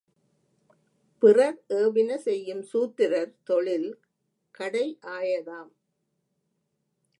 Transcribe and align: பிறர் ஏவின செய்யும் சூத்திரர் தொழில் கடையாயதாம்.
பிறர் 1.23 1.59
ஏவின 1.79 2.17
செய்யும் 2.17 2.63
சூத்திரர் 2.63 3.33
தொழில் 3.43 3.89
கடையாயதாம். 4.59 5.71